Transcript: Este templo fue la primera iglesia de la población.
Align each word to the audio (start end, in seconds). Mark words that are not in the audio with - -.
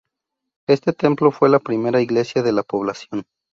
Este 0.67 0.93
templo 0.93 1.29
fue 1.31 1.47
la 1.49 1.59
primera 1.59 2.01
iglesia 2.01 2.41
de 2.41 2.51
la 2.53 2.63
población. 2.63 3.25